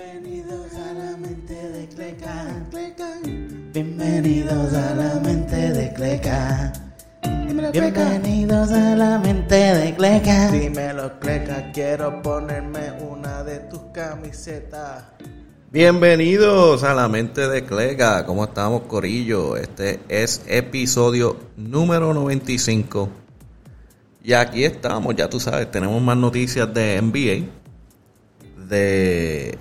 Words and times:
Bienvenidos 0.00 0.72
a 0.72 0.92
la 0.94 1.16
mente 1.18 1.54
de 1.54 1.88
Cleca. 1.88 2.66
Bienvenidos 3.74 4.72
a 4.72 4.94
la 4.94 5.20
mente 5.20 5.56
de 5.72 5.92
Cleca. 5.92 6.72
Bienvenidos 7.70 8.70
a 8.70 8.96
la 8.96 9.18
mente 9.18 9.54
de 9.54 9.94
Cleca. 9.94 10.50
Dímelo, 10.52 11.20
Cleca, 11.20 11.70
quiero 11.72 12.22
ponerme 12.22 12.92
una 13.10 13.44
de 13.44 13.58
tus 13.58 13.80
camisetas. 13.92 15.04
Bienvenidos 15.70 16.82
a 16.82 16.94
la 16.94 17.06
mente 17.06 17.46
de 17.46 17.66
Clega. 17.66 18.24
¿Cómo 18.24 18.44
estamos, 18.44 18.84
Corillo? 18.84 19.58
Este 19.58 20.00
es 20.08 20.42
episodio 20.46 21.36
número 21.58 22.14
95. 22.14 23.10
Y 24.24 24.32
aquí 24.32 24.64
estamos, 24.64 25.14
ya 25.14 25.28
tú 25.28 25.38
sabes, 25.38 25.70
tenemos 25.70 26.00
más 26.00 26.16
noticias 26.16 26.72
de 26.72 27.02
NBA, 27.02 28.66
de 28.66 29.58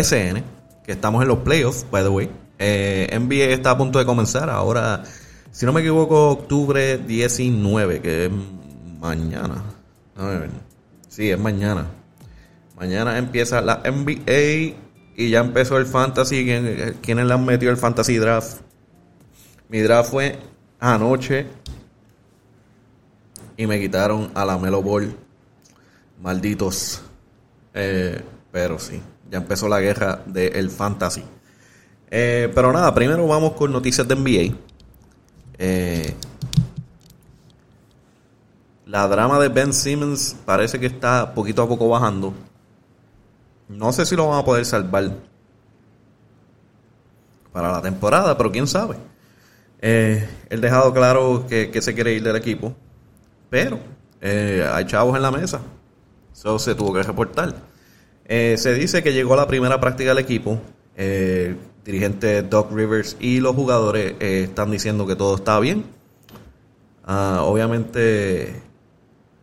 BCN, 0.00 0.44
que 0.84 0.92
estamos 0.92 1.20
en 1.22 1.28
los 1.28 1.38
playoffs, 1.38 1.84
by 1.90 2.04
the 2.04 2.08
way. 2.08 2.30
Eh, 2.60 3.08
NBA 3.12 3.52
está 3.52 3.72
a 3.72 3.76
punto 3.76 3.98
de 3.98 4.04
comenzar 4.06 4.48
ahora, 4.48 5.02
si 5.50 5.66
no 5.66 5.72
me 5.72 5.80
equivoco, 5.80 6.30
octubre 6.30 6.96
19, 6.98 8.00
que 8.00 8.26
es 8.26 8.30
mañana. 9.00 9.64
Sí, 11.08 11.28
es 11.30 11.38
mañana. 11.38 11.86
Mañana 12.76 13.18
empieza 13.18 13.60
la 13.60 13.82
NBA 13.84 14.76
y 15.16 15.28
ya 15.30 15.40
empezó 15.40 15.76
el 15.76 15.86
fantasy. 15.86 16.44
¿Quién- 16.44 16.96
¿Quiénes 17.02 17.26
le 17.26 17.34
han 17.34 17.44
metido 17.44 17.72
el 17.72 17.76
fantasy 17.76 18.16
draft? 18.18 18.60
Mi 19.68 19.80
draft 19.80 20.10
fue 20.10 20.38
anoche 20.78 21.46
y 23.56 23.66
me 23.66 23.80
quitaron 23.80 24.30
a 24.34 24.44
la 24.44 24.56
Melo 24.56 24.82
Ball. 24.82 25.14
Malditos. 26.22 27.02
Eh, 27.74 28.22
pero 28.52 28.78
sí, 28.78 29.00
ya 29.30 29.38
empezó 29.38 29.68
la 29.68 29.80
guerra 29.80 30.22
del 30.26 30.70
fantasy. 30.70 31.22
Eh, 32.10 32.50
pero 32.54 32.72
nada, 32.72 32.92
primero 32.92 33.26
vamos 33.26 33.52
con 33.52 33.72
noticias 33.72 34.06
de 34.06 34.16
NBA. 34.16 34.56
Eh, 35.58 36.14
la 38.86 39.06
drama 39.06 39.38
de 39.38 39.48
Ben 39.48 39.72
Simmons 39.72 40.36
parece 40.44 40.80
que 40.80 40.86
está 40.86 41.32
poquito 41.32 41.62
a 41.62 41.68
poco 41.68 41.88
bajando. 41.88 42.34
No 43.68 43.92
sé 43.92 44.04
si 44.04 44.16
lo 44.16 44.28
van 44.28 44.40
a 44.40 44.44
poder 44.44 44.64
salvar 44.64 45.12
para 47.52 47.70
la 47.72 47.82
temporada, 47.82 48.36
pero 48.36 48.50
quién 48.50 48.66
sabe. 48.66 48.96
Eh, 49.80 50.28
él 50.48 50.60
dejado 50.60 50.92
claro 50.92 51.46
que, 51.48 51.70
que 51.70 51.80
se 51.80 51.94
quiere 51.94 52.12
ir 52.12 52.22
del 52.22 52.36
equipo, 52.36 52.74
pero 53.48 53.78
eh, 54.20 54.68
hay 54.72 54.84
chavos 54.86 55.16
en 55.16 55.22
la 55.22 55.30
mesa. 55.30 55.60
Eso 56.32 56.58
se 56.58 56.74
tuvo 56.74 56.92
que 56.92 57.02
reportar. 57.02 57.54
Eh, 58.32 58.56
se 58.58 58.74
dice 58.74 59.02
que 59.02 59.12
llegó 59.12 59.34
la 59.34 59.48
primera 59.48 59.80
práctica 59.80 60.10
del 60.10 60.18
equipo. 60.18 60.60
Eh, 60.96 61.56
el 61.80 61.84
dirigente 61.84 62.42
Doc 62.42 62.70
Rivers 62.70 63.16
y 63.18 63.40
los 63.40 63.56
jugadores 63.56 64.14
eh, 64.20 64.44
están 64.44 64.70
diciendo 64.70 65.04
que 65.04 65.16
todo 65.16 65.34
está 65.34 65.58
bien. 65.58 65.84
Ah, 67.04 67.40
obviamente 67.42 68.62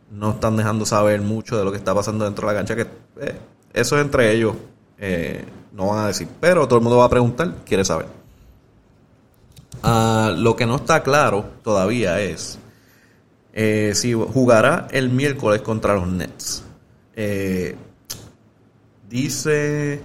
no 0.10 0.32
están 0.32 0.56
dejando 0.56 0.86
saber 0.86 1.20
mucho 1.20 1.58
de 1.58 1.66
lo 1.66 1.72
que 1.72 1.78
está 1.78 1.94
pasando 1.94 2.24
dentro 2.24 2.48
de 2.48 2.54
la 2.54 2.60
cancha, 2.60 2.78
que 2.78 2.88
eh, 3.20 3.36
eso 3.74 3.98
es 3.98 4.06
entre 4.06 4.32
ellos, 4.32 4.56
eh, 4.98 5.44
no 5.74 5.88
van 5.88 6.06
a 6.06 6.08
decir, 6.08 6.30
pero 6.40 6.66
todo 6.66 6.78
el 6.80 6.84
mundo 6.84 7.00
va 7.00 7.06
a 7.06 7.10
preguntar, 7.10 7.56
quiere 7.66 7.84
saber. 7.84 8.08
Ah, 9.84 10.34
lo 10.34 10.56
que 10.56 10.66
no 10.66 10.78
está 10.78 11.04
claro 11.04 11.44
todavía 11.62 12.22
es 12.22 12.58
eh, 13.52 13.92
si 13.96 14.14
jugará 14.14 14.88
el 14.92 15.10
miércoles 15.10 15.62
contra 15.62 15.94
los 15.96 16.08
Nets. 16.08 16.64
Eh, 17.18 17.76
dice 19.10 20.02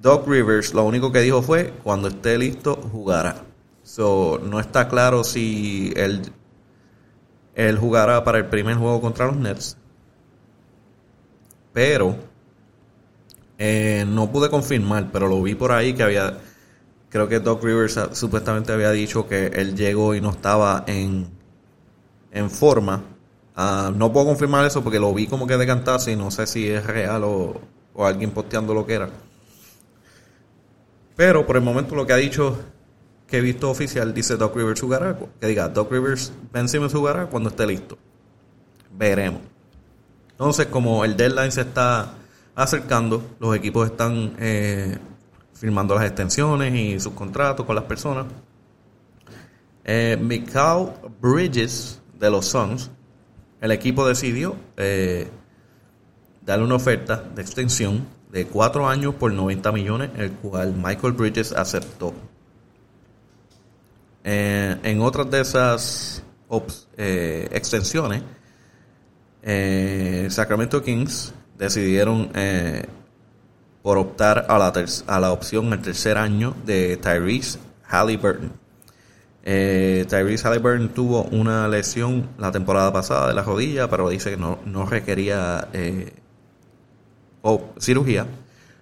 Doc 0.00 0.28
Rivers, 0.28 0.74
lo 0.74 0.84
único 0.84 1.12
que 1.12 1.20
dijo 1.20 1.42
fue, 1.42 1.72
cuando 1.82 2.08
esté 2.08 2.36
listo, 2.36 2.76
jugará. 2.76 3.36
So, 3.82 4.38
no 4.42 4.60
está 4.60 4.88
claro 4.88 5.24
si 5.24 5.92
él, 5.96 6.30
jugará 7.78 8.24
para 8.24 8.38
el 8.38 8.46
primer 8.46 8.76
juego 8.76 9.00
contra 9.00 9.26
los 9.26 9.36
Nets. 9.36 9.76
Pero 11.72 12.16
eh, 13.58 14.04
no 14.06 14.30
pude 14.30 14.50
confirmar, 14.50 15.10
pero 15.12 15.28
lo 15.28 15.42
vi 15.42 15.54
por 15.54 15.72
ahí 15.72 15.94
que 15.94 16.02
había, 16.02 16.38
creo 17.08 17.28
que 17.28 17.40
Doc 17.40 17.62
Rivers 17.62 17.96
ah, 17.96 18.10
supuestamente 18.12 18.72
había 18.72 18.90
dicho 18.90 19.26
que 19.26 19.46
él 19.46 19.76
llegó 19.76 20.14
y 20.14 20.20
no 20.20 20.30
estaba 20.30 20.84
en, 20.86 21.28
en 22.30 22.50
forma. 22.50 23.02
Ah, 23.54 23.92
no 23.94 24.12
puedo 24.12 24.26
confirmar 24.26 24.64
eso 24.66 24.82
porque 24.82 24.98
lo 24.98 25.14
vi 25.14 25.26
como 25.26 25.46
que 25.46 25.56
de 25.56 25.66
cantarse 25.66 26.12
y 26.12 26.16
no 26.16 26.30
sé 26.30 26.46
si 26.46 26.68
es 26.68 26.84
real 26.84 27.22
o, 27.24 27.60
o 27.94 28.04
alguien 28.04 28.30
posteando 28.30 28.74
lo 28.74 28.84
que 28.86 28.94
era. 28.94 29.10
Pero 31.16 31.46
por 31.46 31.56
el 31.56 31.62
momento 31.62 31.94
lo 31.94 32.06
que 32.06 32.12
ha 32.12 32.16
dicho 32.16 32.58
que 33.28 33.38
he 33.38 33.40
visto 33.40 33.70
oficial 33.70 34.12
dice 34.12 34.36
Doc 34.36 34.56
Rivers 34.56 34.80
jugará, 34.80 35.16
que 35.40 35.46
diga 35.46 35.68
Doc 35.68 35.90
Rivers 35.90 36.32
Ben 36.52 36.68
Simmons 36.68 36.92
jugará 36.92 37.26
cuando 37.26 37.50
esté 37.50 37.66
listo. 37.66 37.96
Veremos. 38.96 39.40
Entonces, 40.30 40.66
como 40.66 41.04
el 41.04 41.16
deadline 41.16 41.52
se 41.52 41.62
está 41.62 42.14
acercando, 42.54 43.22
los 43.38 43.54
equipos 43.56 43.88
están 43.88 44.34
eh, 44.38 44.98
firmando 45.54 45.94
las 45.94 46.04
extensiones 46.04 46.74
y 46.74 46.98
sus 46.98 47.12
contratos 47.12 47.64
con 47.64 47.76
las 47.76 47.84
personas. 47.84 48.26
Eh, 49.84 50.18
Bridges 51.20 52.00
de 52.18 52.30
los 52.30 52.46
Suns, 52.46 52.90
el 53.64 53.70
equipo 53.70 54.06
decidió 54.06 54.56
eh, 54.76 55.26
darle 56.42 56.66
una 56.66 56.74
oferta 56.74 57.16
de 57.34 57.40
extensión 57.40 58.06
de 58.30 58.46
4 58.46 58.86
años 58.86 59.14
por 59.14 59.32
90 59.32 59.72
millones, 59.72 60.10
el 60.18 60.32
cual 60.32 60.74
Michael 60.76 61.14
Bridges 61.14 61.52
aceptó. 61.52 62.12
Eh, 64.22 64.76
en 64.82 65.00
otras 65.00 65.30
de 65.30 65.40
esas 65.40 66.22
ops- 66.50 66.86
eh, 66.98 67.48
extensiones, 67.52 68.22
eh, 69.42 70.26
Sacramento 70.30 70.82
Kings 70.82 71.32
decidieron 71.56 72.30
por 73.82 73.96
optar 73.96 74.44
a 74.48 74.58
la, 74.58 74.72
a 75.06 75.20
la 75.20 75.32
opción 75.32 75.72
el 75.72 75.80
tercer 75.80 76.18
año 76.18 76.54
de 76.66 76.98
Tyrese 76.98 77.58
Halliburton. 77.84 78.52
Eh, 79.46 80.06
Tyrese 80.08 80.48
Halliburton 80.48 80.88
tuvo 80.88 81.24
una 81.24 81.68
lesión 81.68 82.30
la 82.38 82.50
temporada 82.50 82.92
pasada 82.92 83.28
de 83.28 83.34
la 83.34 83.42
rodilla, 83.42 83.90
pero 83.90 84.08
dice 84.08 84.30
que 84.30 84.36
no, 84.38 84.58
no 84.64 84.86
requería 84.86 85.68
eh, 85.74 86.14
cirugía. 87.78 88.26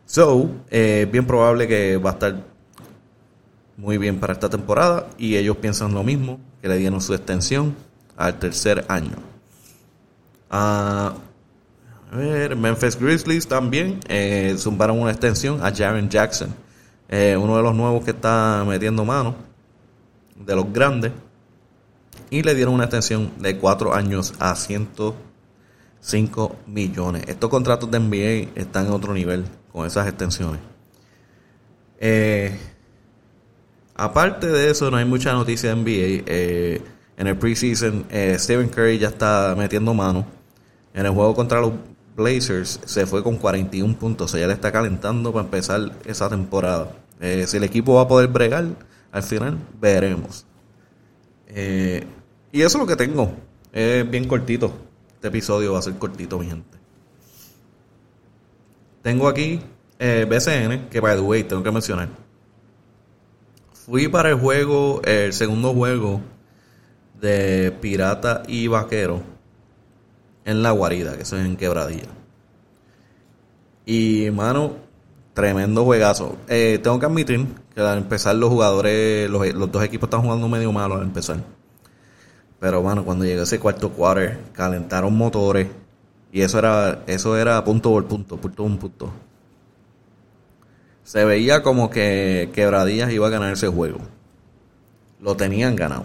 So, 0.06 0.50
eh, 0.71 1.09
bien 1.11 1.27
probable 1.27 1.67
que 1.67 1.97
va 1.97 2.11
a 2.11 2.12
estar 2.12 2.37
muy 3.77 3.99
bien 3.99 4.21
para 4.21 4.34
esta 4.34 4.49
temporada 4.49 5.09
y 5.19 5.37
ellos 5.37 5.56
piensan 5.56 5.95
lo 5.95 6.05
mismo, 6.05 6.39
que 6.61 6.69
le 6.69 6.77
dieron 6.77 7.00
su 7.00 7.15
extensión 7.15 7.75
al 8.17 8.39
tercer 8.39 8.84
año. 8.89 9.17
Ah, 10.49 11.15
a 12.12 12.17
ver, 12.17 12.55
Memphis 12.56 12.99
Grizzlies 12.99 13.49
también 13.49 13.99
eh, 14.09 14.55
zumbaron 14.59 15.00
una 15.00 15.11
extensión 15.11 15.65
a 15.65 15.75
Jaren 15.75 16.09
Jackson, 16.09 16.55
eh, 17.09 17.37
uno 17.37 17.56
de 17.56 17.62
los 17.62 17.75
nuevos 17.75 18.05
que 18.05 18.11
está 18.11 18.65
metiendo 18.69 19.05
mano, 19.05 19.34
de 20.37 20.56
los 20.56 20.72
grandes, 20.72 21.12
y 22.31 22.43
le 22.43 22.54
dieron 22.54 22.75
una 22.75 22.84
extensión 22.84 23.32
de 23.38 23.59
4 23.59 23.94
años 23.94 24.34
a 24.38 24.56
105 24.56 26.56
millones. 26.66 27.25
Estos 27.28 27.50
contratos 27.50 27.91
de 27.91 28.00
NBA 28.00 28.60
están 28.60 28.87
en 28.87 28.93
otro 28.93 29.15
nivel 29.15 29.44
con 29.72 29.87
esas 29.87 30.09
extensiones. 30.09 30.60
Eh, 31.98 32.59
aparte 33.94 34.48
de 34.48 34.70
eso, 34.70 34.91
no 34.91 34.97
hay 34.97 35.04
mucha 35.04 35.32
noticia 35.32 35.75
de 35.75 35.76
NBA. 35.76 36.25
Eh, 36.26 36.82
en 37.16 37.26
el 37.26 37.37
preseason, 37.37 38.06
eh, 38.10 38.37
Stephen 38.38 38.69
Curry 38.69 38.99
ya 38.99 39.09
está 39.09 39.54
metiendo 39.56 39.94
mano. 39.94 40.26
En 40.94 41.06
el 41.06 41.12
juego 41.12 41.34
contra 41.34 41.60
los 41.60 41.72
Blazers 42.16 42.81
se 42.84 43.06
fue 43.06 43.22
con 43.22 43.37
41 43.37 43.97
puntos. 43.97 44.31
O 44.31 44.32
sea, 44.32 44.41
ya 44.41 44.47
le 44.47 44.54
está 44.54 44.72
calentando 44.72 45.32
para 45.32 45.44
empezar 45.44 45.93
esa 46.04 46.28
temporada. 46.28 46.93
Eh, 47.20 47.44
si 47.46 47.58
el 47.58 47.64
equipo 47.64 47.94
va 47.94 48.02
a 48.02 48.08
poder 48.08 48.28
bregar, 48.28 48.67
al 49.12 49.23
final 49.23 49.59
veremos. 49.81 50.47
Eh, 51.47 52.05
y 52.50 52.62
eso 52.62 52.79
es 52.79 52.82
lo 52.82 52.87
que 52.87 52.97
tengo. 52.97 53.32
Es 53.73 54.11
bien 54.11 54.26
cortito. 54.26 54.73
Este 55.14 55.29
episodio 55.29 55.75
va 55.75 55.79
a 55.79 55.82
ser 55.82 55.94
cortito, 55.94 56.38
mi 56.38 56.47
gente. 56.47 56.79
Tengo 59.03 59.29
aquí 59.29 59.61
eh, 59.99 60.26
BCN, 60.29 60.88
que 60.88 61.00
by 61.00 61.17
the 61.17 61.23
way, 61.23 61.44
tengo 61.44 61.62
que 61.62 61.70
mencionar. 61.70 62.09
Fui 63.73 64.09
para 64.09 64.31
el 64.31 64.37
juego, 64.37 65.03
el 65.05 65.32
segundo 65.32 65.75
juego 65.75 66.20
de 67.20 67.76
Pirata 67.81 68.43
y 68.47 68.67
Vaquero 68.69 69.23
en 70.44 70.62
La 70.62 70.70
Guarida, 70.70 71.17
que 71.17 71.23
eso 71.23 71.37
es 71.37 71.44
en 71.44 71.56
Quebradilla. 71.56 72.09
Y, 73.85 74.31
mano, 74.32 74.76
tremendo 75.34 75.84
juegazo. 75.84 76.37
Eh, 76.49 76.79
tengo 76.82 76.99
que 76.99 77.06
admitir 77.06 77.46
que 77.75 77.81
al 77.81 77.99
empezar 77.99 78.34
los 78.37 78.50
jugadores, 78.50 79.31
los, 79.31 79.46
los 79.55 79.73
dos 79.73 79.82
equipos 79.84 80.08
están 80.08 80.23
jugando 80.23 80.49
medio 80.49 80.73
malo 80.73 80.96
al 80.96 81.02
empezar. 81.02 81.38
Pero, 82.61 82.82
mano, 82.82 83.05
cuando 83.05 83.25
llegó 83.25 83.43
ese 83.43 83.58
cuarto 83.58 83.90
quarter, 83.90 84.38
calentaron 84.52 85.17
motores. 85.17 85.69
Y 86.31 86.43
eso 86.43 86.58
era, 86.58 87.02
eso 87.06 87.37
era 87.37 87.62
punto 87.64 87.90
por 87.90 88.06
punto, 88.06 88.37
punto 88.37 88.64
por 88.64 88.79
punto. 88.79 89.12
Se 91.02 91.25
veía 91.25 91.62
como 91.62 91.90
que 91.90 92.50
Quebradías 92.55 93.11
iba 93.12 93.26
a 93.26 93.31
ganar 93.31 93.52
ese 93.52 93.69
juego. 93.69 93.99
Lo 95.20 95.37
tenían 95.37 95.76
ganado. 95.76 96.05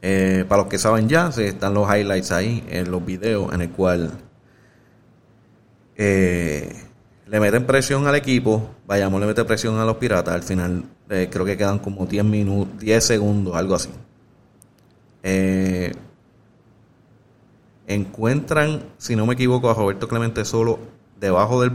Eh, 0.00 0.44
para 0.48 0.62
los 0.62 0.70
que 0.70 0.78
saben 0.78 1.08
ya, 1.08 1.28
están 1.28 1.74
los 1.74 1.88
highlights 1.88 2.30
ahí 2.30 2.64
en 2.68 2.90
los 2.90 3.04
videos 3.04 3.52
en 3.52 3.62
el 3.62 3.70
cual 3.70 4.12
eh, 5.96 6.87
le 7.30 7.40
meten 7.40 7.66
presión 7.66 8.06
al 8.06 8.14
equipo. 8.14 8.70
Vayamos, 8.86 9.20
le 9.20 9.26
mete 9.26 9.44
presión 9.44 9.78
a 9.78 9.84
los 9.84 9.96
piratas. 9.96 10.34
Al 10.34 10.42
final 10.42 10.84
eh, 11.10 11.28
creo 11.30 11.44
que 11.44 11.56
quedan 11.56 11.78
como 11.78 12.06
10 12.06 12.24
minutos, 12.24 12.78
10 12.78 13.04
segundos, 13.04 13.54
algo 13.54 13.74
así. 13.74 13.90
encuentran, 17.86 18.82
si 18.98 19.16
no 19.16 19.26
me 19.26 19.34
equivoco, 19.34 19.70
a 19.70 19.74
Roberto 19.74 20.08
Clemente 20.08 20.44
solo 20.44 20.78
debajo 21.20 21.60
del, 21.60 21.72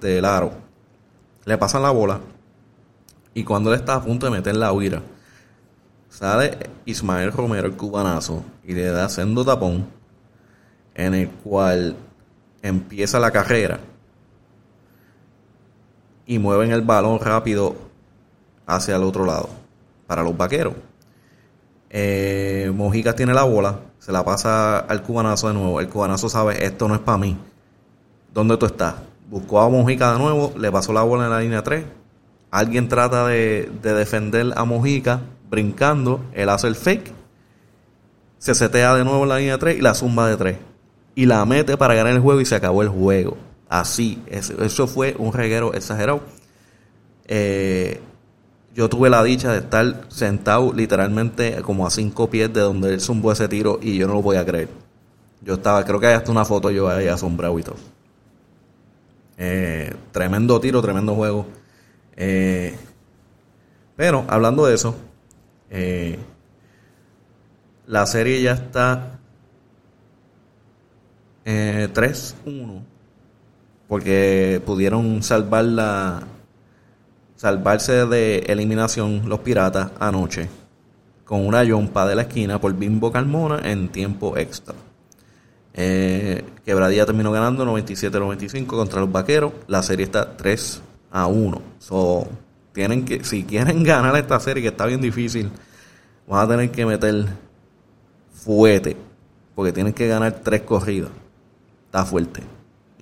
del 0.00 0.24
aro. 0.24 0.52
Le 1.44 1.58
pasan 1.58 1.82
la 1.82 1.90
bola. 1.90 2.20
Y 3.34 3.44
cuando 3.44 3.72
él 3.72 3.80
está 3.80 3.96
a 3.96 4.02
punto 4.02 4.26
de 4.26 4.32
meter 4.32 4.56
la 4.56 4.72
huira, 4.72 5.02
sale 6.08 6.70
Ismael 6.84 7.32
Romero, 7.32 7.66
el 7.66 7.76
cubanazo, 7.76 8.44
y 8.64 8.72
le 8.74 8.86
da 8.86 9.08
sendo 9.08 9.44
tapón, 9.44 9.86
en 10.94 11.14
el 11.14 11.28
cual 11.28 11.96
empieza 12.62 13.18
la 13.18 13.32
carrera 13.32 13.80
y 16.26 16.38
mueven 16.38 16.72
el 16.72 16.82
balón 16.82 17.18
rápido 17.20 17.74
hacia 18.66 18.96
el 18.96 19.02
otro 19.02 19.24
lado 19.24 19.48
para 20.06 20.22
los 20.22 20.36
vaqueros. 20.36 20.74
Eh, 21.90 22.72
Mojica 22.74 23.14
tiene 23.14 23.34
la 23.34 23.44
bola, 23.44 23.78
se 23.98 24.10
la 24.12 24.24
pasa 24.24 24.78
al 24.78 25.02
cubanazo 25.02 25.48
de 25.48 25.54
nuevo. 25.54 25.80
El 25.80 25.88
cubanazo 25.88 26.28
sabe, 26.28 26.64
esto 26.64 26.88
no 26.88 26.94
es 26.94 27.00
para 27.00 27.18
mí. 27.18 27.36
¿Dónde 28.32 28.56
tú 28.56 28.66
estás? 28.66 28.94
Buscó 29.30 29.60
a 29.60 29.68
Mojica 29.68 30.12
de 30.12 30.18
nuevo, 30.18 30.52
le 30.58 30.72
pasó 30.72 30.92
la 30.92 31.02
bola 31.02 31.24
en 31.24 31.30
la 31.30 31.40
línea 31.40 31.62
3. 31.62 31.84
Alguien 32.50 32.88
trata 32.88 33.26
de, 33.26 33.70
de 33.82 33.94
defender 33.94 34.52
a 34.56 34.64
Mojica 34.64 35.20
brincando, 35.48 36.20
él 36.32 36.48
hace 36.48 36.66
el 36.66 36.74
fake, 36.74 37.12
se 38.38 38.54
setea 38.54 38.94
de 38.94 39.04
nuevo 39.04 39.22
en 39.22 39.28
la 39.28 39.38
línea 39.38 39.58
3 39.58 39.78
y 39.78 39.80
la 39.80 39.94
zumba 39.94 40.28
de 40.28 40.36
3. 40.36 40.58
Y 41.14 41.26
la 41.26 41.44
mete 41.46 41.76
para 41.76 41.94
ganar 41.94 42.12
el 42.12 42.20
juego 42.20 42.40
y 42.40 42.44
se 42.44 42.56
acabó 42.56 42.82
el 42.82 42.88
juego. 42.88 43.36
Así, 43.74 44.22
eso, 44.28 44.86
fue 44.86 45.16
un 45.18 45.32
reguero 45.32 45.74
exagerado. 45.74 46.20
Eh, 47.26 48.00
yo 48.72 48.88
tuve 48.88 49.10
la 49.10 49.20
dicha 49.24 49.50
de 49.50 49.58
estar 49.58 50.06
sentado 50.10 50.72
literalmente 50.72 51.60
como 51.62 51.84
a 51.84 51.90
cinco 51.90 52.30
pies 52.30 52.52
de 52.52 52.60
donde 52.60 52.94
él 52.94 53.00
zumbó 53.00 53.32
ese 53.32 53.48
tiro 53.48 53.80
y 53.82 53.96
yo 53.96 54.06
no 54.06 54.14
lo 54.14 54.22
podía 54.22 54.46
creer. 54.46 54.68
Yo 55.40 55.54
estaba, 55.54 55.84
creo 55.84 55.98
que 55.98 56.06
hay 56.06 56.14
hasta 56.14 56.30
una 56.30 56.44
foto 56.44 56.70
yo 56.70 56.88
ahí 56.88 57.08
asombrado 57.08 57.58
y 57.58 57.64
todo. 57.64 57.74
Eh, 59.38 59.92
tremendo 60.12 60.60
tiro, 60.60 60.80
tremendo 60.80 61.16
juego. 61.16 61.44
Eh, 62.14 62.76
pero 63.96 64.24
hablando 64.28 64.66
de 64.66 64.74
eso, 64.76 64.94
la 67.88 68.06
serie 68.06 68.40
ya 68.40 68.52
está 68.52 69.18
3-1 71.44 72.93
porque 73.88 74.62
pudieron 74.64 75.22
salvar 75.22 75.64
la, 75.64 76.22
salvarse 77.36 78.06
de 78.06 78.38
eliminación 78.48 79.28
los 79.28 79.40
piratas 79.40 79.90
anoche 80.00 80.48
con 81.24 81.46
una 81.46 81.64
yompa 81.64 82.06
de 82.06 82.14
la 82.14 82.22
esquina 82.22 82.60
por 82.60 82.74
Bimbo 82.74 83.10
Carmona 83.10 83.60
en 83.70 83.88
tiempo 83.88 84.36
extra. 84.36 84.74
Eh, 85.72 86.44
Quebradía 86.64 87.04
terminó 87.04 87.32
ganando 87.32 87.66
97-95 87.66 88.66
contra 88.66 89.00
los 89.00 89.10
vaqueros. 89.10 89.52
La 89.66 89.82
serie 89.82 90.04
está 90.04 90.36
3 90.36 90.82
a 91.10 91.26
1. 91.26 91.62
So, 91.78 92.28
tienen 92.72 93.04
que, 93.04 93.24
si 93.24 93.44
quieren 93.44 93.82
ganar 93.84 94.16
esta 94.16 94.38
serie, 94.40 94.62
que 94.62 94.68
está 94.68 94.86
bien 94.86 95.00
difícil, 95.00 95.50
van 96.26 96.44
a 96.44 96.48
tener 96.48 96.70
que 96.70 96.86
meter 96.86 97.26
fuete. 98.32 98.96
Porque 99.54 99.72
tienen 99.72 99.92
que 99.92 100.06
ganar 100.06 100.40
tres 100.42 100.62
corridas. 100.62 101.10
Está 101.86 102.04
fuerte. 102.04 102.40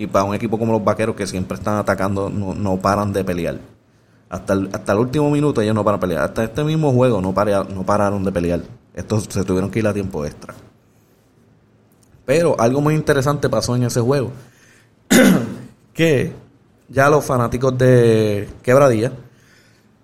Y 0.03 0.09
para 0.09 0.25
un 0.25 0.35
equipo 0.35 0.59
como 0.59 0.73
los 0.73 0.83
vaqueros 0.83 1.15
que 1.15 1.29
siempre 1.29 1.57
están 1.57 1.77
atacando, 1.77 2.29
no, 2.29 2.55
no 2.55 2.77
paran 2.77 3.13
de 3.13 3.23
pelear. 3.23 3.61
Hasta 4.29 4.55
el, 4.55 4.69
hasta 4.73 4.95
el 4.95 4.99
último 4.99 5.31
minuto 5.31 5.61
ellos 5.61 5.77
no 5.77 5.85
paran 5.85 6.01
de 6.01 6.07
pelear. 6.09 6.25
Hasta 6.25 6.43
este 6.43 6.65
mismo 6.65 6.91
juego 6.93 7.21
no, 7.21 7.33
no 7.33 7.87
pararon 7.87 8.25
de 8.25 8.33
pelear. 8.33 8.63
Estos 8.95 9.29
se 9.31 9.45
tuvieron 9.45 9.71
que 9.71 9.79
ir 9.79 9.87
a 9.87 9.95
tiempo 9.95 10.27
extra. 10.27 10.55
Pero 12.25 12.61
algo 12.61 12.81
muy 12.81 12.95
interesante 12.95 13.49
pasó 13.49 13.77
en 13.77 13.85
ese 13.85 14.01
juego. 14.01 14.33
que 15.95 16.33
ya 16.89 17.09
los 17.09 17.25
fanáticos 17.25 17.79
de 17.79 18.49
Quebradilla, 18.61 19.13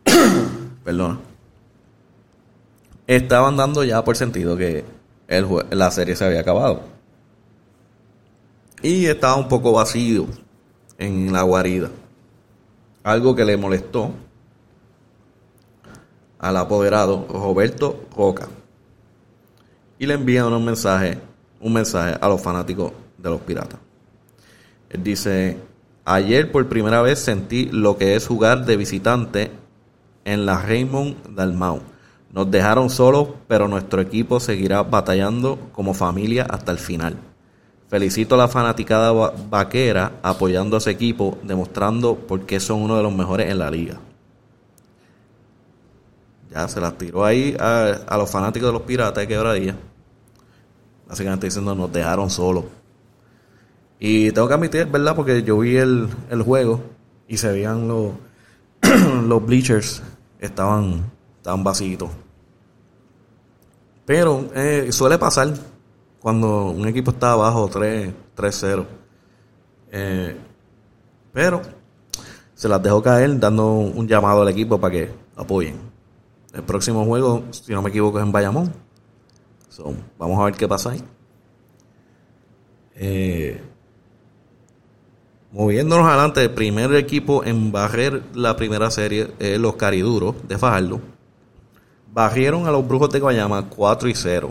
perdona, 0.85 1.19
estaban 3.09 3.57
dando 3.57 3.83
ya 3.83 4.05
por 4.05 4.17
sentido 4.17 4.57
que 4.57 4.85
el, 5.27 5.49
la 5.71 5.91
serie 5.91 6.15
se 6.15 6.25
había 6.25 6.39
acabado. 6.39 6.98
Y 8.83 9.07
estaba 9.07 9.37
un 9.37 9.49
poco 9.49 9.73
vacío 9.73 10.27
en 10.99 11.33
la 11.33 11.43
guarida. 11.43 11.91
Algo 13.03 13.35
que 13.35 13.45
le 13.45 13.57
molestó 13.57 14.13
al 16.39 16.57
apoderado 16.57 17.27
Roberto 17.29 18.05
Roca. 18.17 18.49
Y 19.99 20.07
le 20.07 20.15
envían 20.15 20.53
un 20.53 20.65
mensaje, 20.65 21.19
un 21.61 21.73
mensaje 21.73 22.17
a 22.21 22.29
los 22.29 22.41
fanáticos 22.41 22.93
de 23.17 23.31
los 23.31 23.41
piratas. 23.41 23.81
Él 24.91 25.03
dice, 25.03 25.59
ayer 26.05 26.53
por 26.53 26.69
primera 26.69 27.03
vez 27.03 27.19
sentí 27.19 27.67
lo 27.67 27.99
que 27.99 28.15
es 28.15 28.27
jugar 28.27 28.65
de 28.65 28.77
visitante 28.77 29.51
en 30.25 30.47
la 30.47 30.63
Raymond 30.63 31.35
Dalmau. 31.35 31.81
Nos 32.33 32.51
dejaron 32.51 32.91
solos, 32.91 33.31
pero 33.49 33.67
nuestro 33.67 34.01
equipo 34.01 34.39
seguirá 34.39 34.83
batallando 34.83 35.59
como 35.73 35.95
familia 35.95 36.47
hasta 36.49 36.71
el 36.71 36.79
final. 36.79 37.17
Felicito 37.89 38.35
a 38.35 38.39
la 38.39 38.49
fanaticada 38.49 39.13
vaquera 39.49 40.21
apoyando 40.23 40.77
a 40.77 40.79
ese 40.79 40.91
equipo, 40.91 41.39
demostrando 41.43 42.17
por 42.17 42.45
qué 42.45 42.61
son 42.61 42.83
uno 42.83 42.99
de 42.99 43.03
los 43.03 43.15
mejores 43.15 43.51
en 43.51 43.59
la 43.59 43.71
liga. 43.71 43.99
Ya 46.51 46.69
se 46.69 46.81
las 46.81 46.99
tiró 46.99 47.25
ahí 47.25 47.57
a, 47.59 48.17
los 48.19 48.31
fanáticos 48.31 48.69
de 48.69 48.73
los 48.75 48.83
piratas 48.83 49.23
de 49.23 49.29
quebradilla. 49.29 49.75
Básicamente 51.09 51.47
diciendo, 51.47 51.75
nos 51.75 51.91
dejaron 51.91 52.29
solos. 52.29 52.65
Y 53.99 54.33
tengo 54.33 54.49
que 54.49 54.55
admitir, 54.55 54.87
¿verdad? 54.87 55.17
Porque 55.17 55.43
yo 55.43 55.59
vi 55.59 55.77
el, 55.79 56.09
juego 56.45 56.83
y 57.27 57.39
se 57.39 57.51
veían 57.51 57.89
los, 57.89 58.13
los 59.27 59.47
bleachers, 59.47 60.03
estaban, 60.39 61.11
estaban 61.39 61.65
vacíos. 61.65 62.11
Pero 64.05 64.51
eh, 64.55 64.89
suele 64.93 65.17
pasar 65.17 65.55
cuando 66.21 66.71
un 66.71 66.87
equipo 66.87 67.11
está 67.11 67.33
abajo 67.33 67.69
3-0. 67.69 68.87
Eh, 69.91 70.37
pero 71.33 71.63
se 72.55 72.69
las 72.69 72.83
dejó 72.83 73.03
caer 73.03 73.39
dando 73.39 73.67
un 73.71 74.07
llamado 74.09 74.43
al 74.43 74.49
equipo 74.49 74.81
para 74.81 74.93
que 74.93 75.11
apoyen. 75.37 75.77
El 76.53 76.63
próximo 76.63 77.05
juego, 77.05 77.45
si 77.51 77.73
no 77.73 77.83
me 77.83 77.91
equivoco, 77.91 78.19
es 78.19 78.25
en 78.25 78.33
Bayamón. 78.33 78.73
vamos 80.19 80.41
a 80.41 80.45
ver 80.45 80.55
qué 80.55 80.67
pasa 80.67 80.91
ahí. 80.91 81.05
Eh, 82.97 83.61
moviéndonos 85.53 86.07
adelante, 86.07 86.43
el 86.43 86.51
primer 86.51 86.93
equipo 86.95 87.45
en 87.45 87.71
barrer 87.71 88.25
la 88.35 88.57
primera 88.57 88.91
serie 88.91 89.33
es 89.39 89.59
los 89.59 89.77
Cariduros 89.77 90.35
de 90.49 90.59
Fajardo. 90.59 91.01
Barrieron 92.13 92.67
a 92.67 92.73
los 92.73 92.87
Brujos 92.89 93.11
de 93.11 93.21
Guayama 93.21 93.69
4 93.69 94.09
y 94.09 94.15
0 94.15 94.51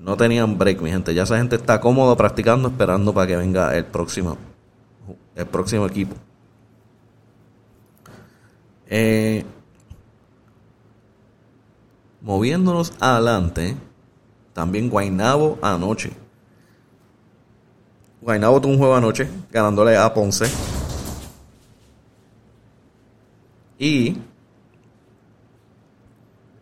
no 0.00 0.16
tenían 0.16 0.58
break, 0.58 0.80
mi 0.80 0.90
gente. 0.90 1.14
Ya 1.14 1.24
esa 1.24 1.36
gente 1.36 1.56
está 1.56 1.80
cómodo 1.80 2.16
practicando, 2.16 2.68
esperando 2.68 3.12
para 3.12 3.26
que 3.26 3.36
venga 3.36 3.76
el 3.76 3.84
próximo, 3.84 4.36
el 5.34 5.46
próximo 5.46 5.86
equipo. 5.86 6.16
Eh, 8.86 9.44
moviéndonos 12.22 12.94
adelante, 12.98 13.76
también 14.52 14.88
Guainabo 14.88 15.58
anoche. 15.62 16.10
Guainabo 18.22 18.60
tuvo 18.60 18.72
un 18.72 18.78
juego 18.78 18.94
anoche, 18.96 19.28
ganándole 19.50 19.96
a 19.96 20.12
Ponce. 20.12 20.50
Y 23.78 24.16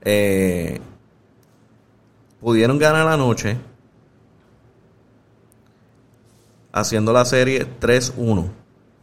eh, 0.03 0.81
pudieron 2.41 2.79
ganar 2.79 3.07
la 3.07 3.17
noche 3.17 3.57
haciendo 6.73 7.13
la 7.13 7.25
serie 7.25 7.67
3-1. 7.81 8.45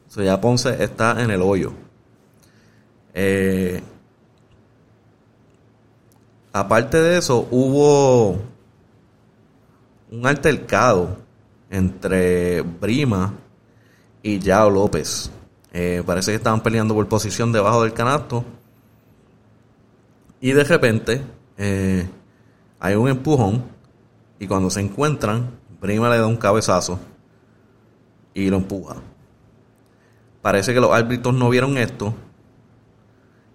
O 0.07 0.11
sea, 0.11 0.23
ya 0.23 0.41
Ponce 0.41 0.83
está 0.83 1.21
en 1.21 1.31
el 1.31 1.41
hoyo. 1.41 1.73
Eh, 3.13 3.81
aparte 6.53 7.01
de 7.01 7.17
eso, 7.17 7.47
hubo 7.51 8.39
un 10.11 10.27
altercado 10.27 11.17
entre 11.69 12.61
Brima 12.61 13.33
y 14.21 14.39
Yao 14.39 14.69
López 14.69 15.31
Eh, 15.77 16.03
parece 16.05 16.31
que 16.31 16.37
estaban 16.37 16.63
peleando 16.63 16.93
por 16.93 17.05
posición 17.09 17.51
debajo 17.51 17.83
del 17.83 17.91
canasto. 17.91 18.45
Y 20.39 20.53
de 20.53 20.63
repente 20.63 21.21
eh, 21.57 22.07
hay 22.85 22.95
un 22.95 23.09
empujón. 23.09 23.63
Y 24.39 24.47
cuando 24.47 24.69
se 24.69 24.79
encuentran, 24.79 25.49
Brima 25.81 26.09
le 26.09 26.19
da 26.19 26.27
un 26.27 26.37
cabezazo 26.37 26.99
y 28.33 28.49
lo 28.49 28.57
empuja. 28.57 28.97
Parece 30.41 30.73
que 30.73 30.79
los 30.79 30.91
árbitros 30.91 31.33
no 31.33 31.49
vieron 31.49 31.77
esto 31.77 32.13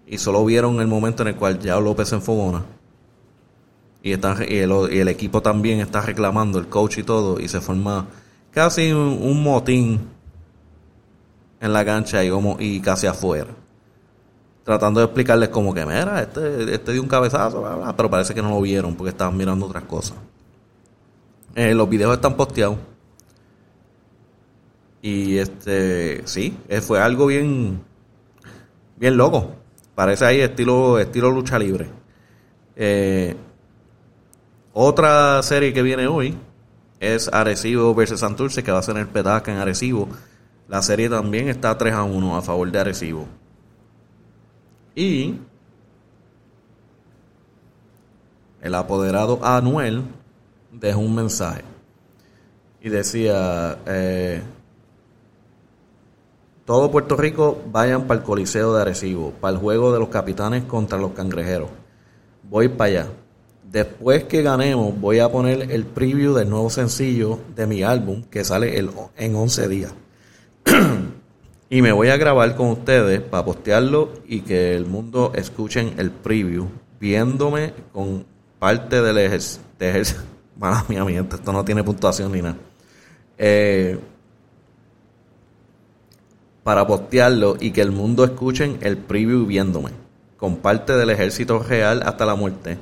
y 0.05 0.17
solo 0.17 0.43
vieron 0.43 0.81
el 0.81 0.87
momento 0.87 1.23
en 1.23 1.29
el 1.29 1.35
cual 1.35 1.59
ya 1.59 1.79
López 1.79 2.09
se 2.09 2.15
enfogona. 2.15 2.63
Y, 4.03 4.09
y, 4.09 4.57
el, 4.57 5.07
equipo 5.07 5.41
también 5.41 5.79
está 5.79 6.01
reclamando, 6.01 6.59
el 6.59 6.67
coach 6.67 6.97
y 6.97 7.03
todo, 7.03 7.39
y 7.39 7.47
se 7.47 7.61
forma 7.61 8.07
casi 8.51 8.91
un, 8.91 9.43
motín 9.43 10.01
en 11.61 11.71
la 11.71 11.85
cancha 11.85 12.23
y, 12.25 12.31
y 12.59 12.81
casi 12.81 13.07
afuera. 13.07 13.60
Tratando 14.63 14.99
de 14.99 15.05
explicarles 15.05 15.49
como 15.49 15.73
que, 15.73 15.85
mira, 15.85 16.21
este, 16.21 16.75
este 16.75 16.91
dio 16.93 17.01
un 17.01 17.07
cabezazo, 17.07 17.63
pero 17.97 18.09
parece 18.09 18.33
que 18.33 18.41
no 18.41 18.49
lo 18.49 18.61
vieron 18.61 18.95
porque 18.95 19.09
estaban 19.09 19.35
mirando 19.35 19.65
otras 19.65 19.83
cosas. 19.85 20.17
Eh, 21.55 21.73
los 21.73 21.89
videos 21.89 22.13
están 22.13 22.35
posteados. 22.35 22.77
Y 25.01 25.37
este, 25.37 26.21
sí, 26.27 26.55
eh, 26.69 26.79
fue 26.79 26.99
algo 27.01 27.25
bien, 27.25 27.81
bien 28.97 29.17
loco. 29.17 29.55
Parece 29.95 30.25
ahí 30.25 30.41
estilo, 30.41 30.99
estilo 30.99 31.31
lucha 31.31 31.57
libre. 31.57 31.89
Eh, 32.75 33.35
otra 34.73 35.41
serie 35.43 35.73
que 35.73 35.81
viene 35.81 36.07
hoy 36.07 36.37
es 36.99 37.29
Arecibo 37.33 37.93
versus 37.95 38.19
Santurce, 38.19 38.63
que 38.63 38.71
va 38.71 38.79
a 38.79 38.83
ser 38.83 38.95
el 38.97 39.07
Petaca 39.07 39.51
en 39.51 39.57
Arecibo. 39.57 40.07
La 40.67 40.81
serie 40.81 41.09
también 41.09 41.49
está 41.49 41.77
3 41.77 41.93
a 41.95 42.03
1 42.03 42.37
a 42.37 42.41
favor 42.41 42.71
de 42.71 42.79
Arecibo. 42.79 43.27
Y 44.95 45.39
el 48.61 48.75
apoderado 48.75 49.39
Anuel 49.43 50.03
dejó 50.71 50.99
un 50.99 51.15
mensaje 51.15 51.63
y 52.81 52.89
decía, 52.89 53.77
eh, 53.85 54.41
todo 56.65 56.91
Puerto 56.91 57.15
Rico 57.15 57.61
vayan 57.71 58.07
para 58.07 58.19
el 58.19 58.25
Coliseo 58.25 58.73
de 58.73 58.81
Arecibo, 58.81 59.31
para 59.31 59.53
el 59.53 59.59
juego 59.59 59.93
de 59.93 59.99
los 59.99 60.09
capitanes 60.09 60.63
contra 60.63 60.97
los 60.97 61.11
cangrejeros. 61.11 61.69
Voy 62.49 62.69
para 62.69 62.89
allá. 62.89 63.07
Después 63.63 64.25
que 64.25 64.41
ganemos, 64.41 64.99
voy 64.99 65.19
a 65.19 65.31
poner 65.31 65.71
el 65.71 65.85
preview 65.85 66.33
del 66.33 66.49
nuevo 66.49 66.69
sencillo 66.69 67.39
de 67.55 67.67
mi 67.67 67.83
álbum 67.83 68.23
que 68.23 68.43
sale 68.43 68.77
el, 68.77 68.89
en 69.15 69.35
11 69.35 69.67
días. 69.67 69.93
y 71.71 71.81
me 71.81 71.93
voy 71.93 72.09
a 72.09 72.17
grabar 72.17 72.53
con 72.57 72.67
ustedes 72.67 73.21
para 73.21 73.45
postearlo 73.45 74.11
y 74.27 74.41
que 74.41 74.75
el 74.75 74.85
mundo 74.85 75.31
escuchen 75.33 75.93
el 75.97 76.11
preview, 76.11 76.67
viéndome 76.99 77.73
con 77.93 78.25
parte 78.59 79.01
del 79.01 79.17
ejército. 79.17 79.63
Mala 80.59 80.83
mía, 80.89 81.25
esto 81.31 81.53
no 81.53 81.63
tiene 81.63 81.81
puntuación 81.81 82.33
ni 82.33 82.41
nada. 82.41 82.57
Eh, 83.37 83.97
para 86.61 86.85
postearlo 86.85 87.55
y 87.57 87.71
que 87.71 87.81
el 87.81 87.91
mundo 87.91 88.25
escuchen 88.25 88.77
el 88.81 88.97
preview 88.97 89.45
viéndome, 89.45 89.91
con 90.35 90.57
parte 90.57 90.97
del 90.97 91.09
ejército 91.09 91.59
real 91.59 92.03
hasta 92.05 92.25
la 92.25 92.35
muerte 92.35 92.77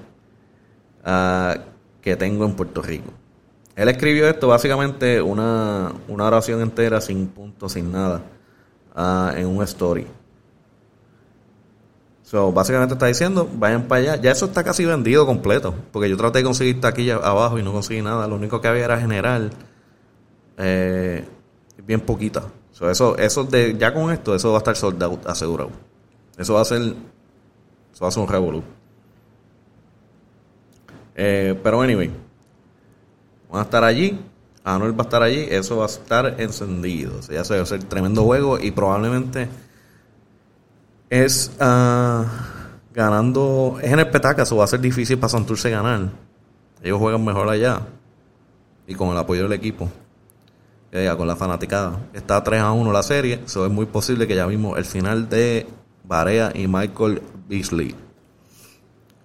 ah, 1.06 1.56
que 2.02 2.16
tengo 2.16 2.44
en 2.44 2.56
Puerto 2.56 2.82
Rico. 2.82 3.12
Él 3.76 3.88
escribió 3.88 4.28
esto 4.28 4.48
básicamente 4.48 5.22
una, 5.22 5.94
una 6.08 6.26
oración 6.26 6.60
entera 6.62 7.00
sin 7.02 7.28
punto, 7.28 7.70
sin 7.70 7.92
nada, 7.92 8.24
ah, 8.96 9.34
en 9.36 9.48
un 9.48 9.64
story. 9.64 10.08
So, 12.24 12.52
básicamente 12.52 12.94
está 12.94 13.08
diciendo, 13.08 13.50
vayan 13.56 13.88
para 13.88 14.02
allá. 14.02 14.16
Ya 14.22 14.32
eso 14.32 14.46
está 14.46 14.64
casi 14.64 14.86
vendido 14.86 15.26
completo. 15.26 15.74
Porque 15.92 16.10
yo 16.10 16.18
traté 16.18 16.40
de 16.40 16.46
conseguir 16.46 16.80
taquilla 16.80 17.16
abajo 17.16 17.58
y 17.58 17.64
no 17.64 17.72
conseguí 17.72 18.02
nada. 18.02 18.28
Lo 18.28 18.36
único 18.36 18.62
que 18.62 18.68
había 18.68 18.86
era 18.86 19.00
general. 19.00 19.52
Eh, 20.58 21.26
bien 21.86 22.02
poquita 22.02 22.44
eso, 22.88 23.18
eso 23.18 23.44
de, 23.44 23.76
ya 23.78 23.94
con 23.94 24.12
esto, 24.12 24.34
eso 24.36 24.52
va 24.52 24.58
a 24.58 24.60
estar 24.60 24.76
sold 24.76 25.02
out 25.04 25.26
asegurado. 25.28 25.72
Eso 26.38 26.54
va 26.54 26.62
a 26.62 26.66
ser, 26.66 26.82
eso 26.82 28.02
va 28.02 28.08
a 28.08 28.12
ser 28.12 28.24
un 28.24 28.30
revolú. 28.30 28.64
Eh, 31.16 31.60
pero 31.62 31.82
anyway, 31.82 32.10
van 33.52 33.60
a 33.60 33.64
estar 33.64 33.84
allí. 33.84 34.18
Anuel 34.76 34.94
va 34.94 35.04
a 35.04 35.08
estar 35.08 35.24
allí. 35.24 35.48
Eso 35.50 35.78
va 35.78 35.86
a 35.86 35.88
estar 35.88 36.36
encendido. 36.40 37.20
Ya 37.30 37.44
se 37.44 37.56
va 37.56 37.64
a 37.64 37.66
ser 37.66 37.84
tremendo 37.84 38.24
juego 38.24 38.60
y 38.60 38.72
probablemente 38.72 39.50
es 41.10 41.52
uh, 41.60 42.24
ganando. 42.94 43.78
Es 43.82 43.92
en 43.92 44.00
el 44.00 44.08
eso 44.08 44.56
va 44.58 44.64
a 44.64 44.68
ser 44.68 44.82
difícil 44.82 45.18
para 45.18 45.30
Santurce 45.30 45.70
ganar. 45.70 46.10
Ellos 46.82 46.98
juegan 46.98 47.24
mejor 47.26 47.50
allá 47.50 47.82
y 48.88 48.96
con 48.96 49.10
el 49.10 49.18
apoyo 49.18 49.44
del 49.44 49.54
equipo 49.54 49.90
con 51.16 51.28
la 51.28 51.36
fanaticada. 51.36 52.00
Está 52.14 52.44
3 52.44 52.62
a 52.62 52.72
1 52.72 52.92
la 52.92 53.04
serie, 53.04 53.42
eso 53.46 53.66
es 53.66 53.72
muy 53.72 53.86
posible 53.86 54.28
que 54.28 54.36
ya 54.36 54.46
vimos 54.46 54.78
el 54.78 54.86
final 54.86 55.30
de 55.30 55.68
Barea 56.04 56.52
y 56.54 56.68
Michael 56.68 57.22
Beasley. 57.48 57.96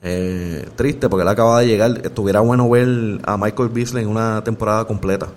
Eh, 0.07 0.69
triste 0.77 1.09
porque 1.09 1.23
él 1.23 1.29
acaba 1.29 1.61
de 1.61 1.67
llegar. 1.67 2.03
Estuviera 2.05 2.41
bueno 2.41 2.69
ver 2.69 3.21
a 3.25 3.39
Michael 3.39 3.71
Beasley 3.71 4.05
en 4.05 4.11
una 4.11 4.45
temporada 4.45 4.85
completa. 4.85 5.29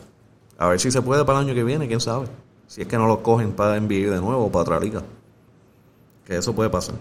A 0.58 0.68
ver 0.68 0.80
si 0.80 0.92
se 0.92 1.02
puede 1.02 1.24
para 1.24 1.40
el 1.40 1.46
año 1.46 1.56
que 1.56 1.64
viene, 1.64 1.88
quién 1.88 2.02
sabe. 2.02 2.28
Si 2.68 2.82
es 2.82 2.88
que 2.88 2.98
no 2.98 3.08
lo 3.08 3.24
cogen 3.24 3.54
para 3.54 3.78
enviar 3.78 4.12
de 4.12 4.20
nuevo 4.20 4.52
para 4.52 4.64
otra 4.64 4.80
liga. 4.80 5.02
Que 6.26 6.36
eso 6.36 6.54
puede 6.54 6.70
pasar. 6.70 6.96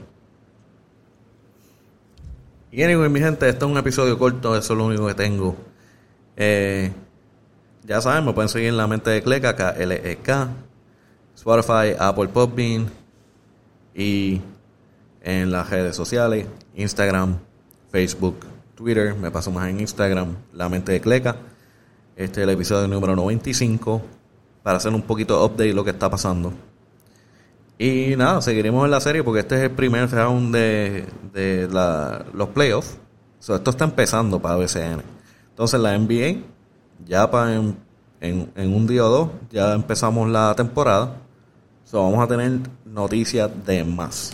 Y 2.70 2.84
anyway, 2.84 3.08
mi 3.08 3.18
gente, 3.18 3.48
este 3.48 3.64
es 3.64 3.70
un 3.70 3.76
episodio 3.76 4.16
corto, 4.16 4.56
eso 4.56 4.72
es 4.72 4.78
lo 4.78 4.86
único 4.86 5.06
que 5.08 5.14
tengo. 5.14 5.56
Eh, 6.36 6.92
ya 7.82 8.00
saben, 8.00 8.24
me 8.24 8.32
pueden 8.32 8.48
seguir 8.48 8.68
en 8.68 8.76
la 8.76 8.86
mente 8.86 9.10
de 9.10 9.22
Cleca, 9.22 9.56
K-L-E-K, 9.56 10.48
Spotify, 11.34 11.96
Apple 11.98 12.28
Podbean 12.28 12.88
y 13.94 14.40
en 15.22 15.50
las 15.50 15.70
redes 15.70 15.96
sociales, 15.96 16.46
Instagram, 16.76 17.38
Facebook, 17.90 18.46
Twitter, 18.74 19.14
me 19.14 19.30
paso 19.30 19.50
más 19.50 19.68
en 19.68 19.80
Instagram, 19.80 20.36
la 20.52 20.68
mente 20.68 20.92
de 20.92 21.00
Cleca. 21.00 21.36
Este 22.16 22.40
es 22.40 22.44
el 22.44 22.50
episodio 22.50 22.88
número 22.88 23.16
95 23.16 24.02
para 24.62 24.78
hacer 24.78 24.92
un 24.92 25.02
poquito 25.02 25.38
de 25.38 25.44
update 25.44 25.68
de 25.68 25.74
lo 25.74 25.84
que 25.84 25.90
está 25.90 26.10
pasando. 26.10 26.52
Y 27.78 28.14
nada, 28.16 28.40
seguiremos 28.40 28.84
en 28.84 28.90
la 28.90 29.00
serie 29.00 29.22
porque 29.22 29.40
este 29.40 29.56
es 29.56 29.62
el 29.62 29.70
primer 29.70 30.10
round 30.10 30.54
de, 30.54 31.04
de 31.32 31.68
los 32.32 32.48
playoffs. 32.50 32.98
esto 33.40 33.70
está 33.70 33.84
empezando 33.84 34.40
para 34.40 34.56
BCN. 34.56 35.02
Entonces 35.50 35.80
la 35.80 35.98
NBA 35.98 36.42
ya 37.06 37.30
para 37.30 37.54
en, 37.54 37.76
en, 38.20 38.74
un 38.74 38.86
día 38.86 39.04
o 39.04 39.08
dos 39.08 39.28
ya 39.50 39.74
empezamos 39.74 40.28
la 40.28 40.54
temporada. 40.54 41.18
So, 41.84 42.02
vamos 42.02 42.24
a 42.24 42.26
tener 42.26 42.60
noticias 42.84 43.50
de 43.64 43.84
más 43.84 44.32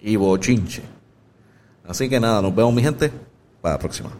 y 0.00 0.16
bochinche. 0.16 0.97
Así 1.88 2.08
que 2.08 2.20
nada, 2.20 2.42
nos 2.42 2.54
vemos 2.54 2.72
mi 2.74 2.82
gente. 2.82 3.10
Para 3.60 3.74
la 3.74 3.78
próxima. 3.80 4.10